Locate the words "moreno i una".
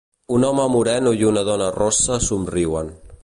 0.75-1.45